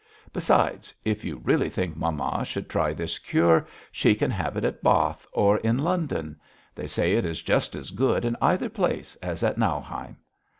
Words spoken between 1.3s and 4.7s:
really think mamma should try this cure she can have it